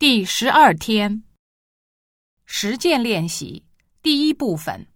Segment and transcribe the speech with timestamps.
[0.00, 1.24] 第十二天，
[2.44, 3.64] 实践练习
[4.00, 4.86] 第一部分。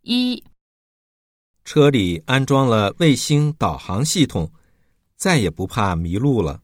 [0.00, 0.42] 一，
[1.62, 4.50] 车里安装了卫星导航系统，
[5.14, 6.62] 再也不怕迷路了。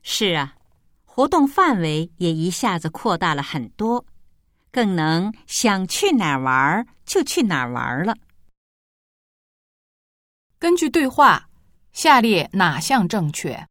[0.00, 0.56] 是啊，
[1.04, 4.06] 活动范围也一下子扩大了很多，
[4.70, 8.16] 更能想去哪儿玩就去哪儿玩了。
[10.58, 11.50] 根据对话，
[11.92, 13.68] 下列哪项正确？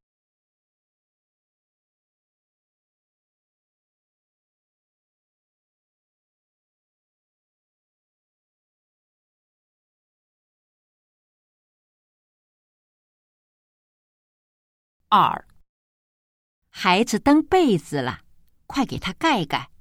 [15.12, 15.44] 二，
[16.70, 18.20] 孩子蹬被子了，
[18.68, 19.72] 快给他盖盖。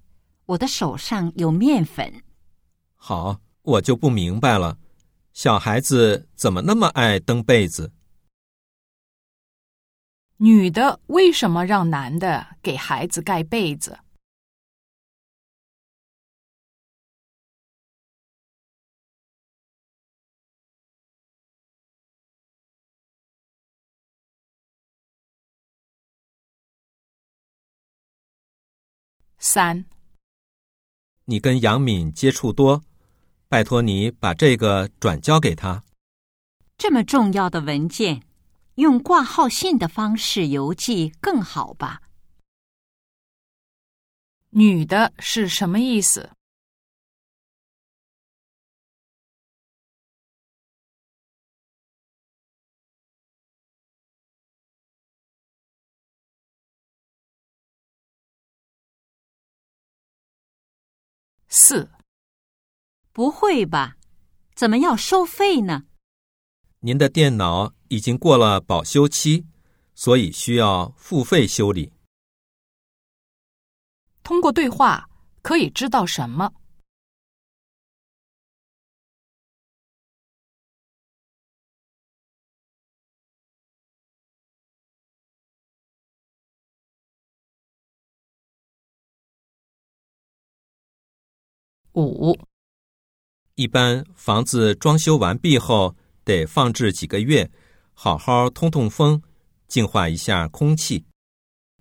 [0.47, 2.23] 我的手上有面粉。
[2.95, 4.79] 好，我就不明白了，
[5.35, 7.93] 小孩子怎么那么爱蹬被子？
[10.39, 13.99] 女的为什么让男的给孩子盖被子？
[29.39, 29.85] 三，
[31.27, 32.83] 你跟杨敏接触多，
[33.49, 35.85] 拜托你把这个转交给他。
[36.77, 38.23] 这么重要的文件，
[38.75, 42.03] 用挂号信的方式邮寄更好吧？
[44.51, 46.33] 女的是什么意思？
[61.49, 61.91] 四，
[63.13, 63.97] 不会吧？
[64.55, 65.85] 怎么要收费呢？
[66.81, 69.47] 您的电脑已经过了保修期，
[69.95, 71.93] 所以需要付费修理。
[74.23, 75.09] 通过对话
[75.43, 76.53] 可以知道什么？
[92.05, 92.39] 五，
[93.55, 97.51] 一般房子装修完毕后得放置几个月，
[97.93, 99.23] 好好通通风，
[99.67, 101.05] 净化一下空气。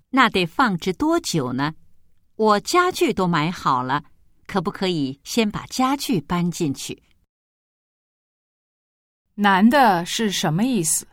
[0.09, 1.73] 那得放置多久呢？
[2.35, 4.03] 我家具都买好了，
[4.45, 7.03] 可不可以先把家具搬进去？
[9.35, 11.07] 男的是什么意思？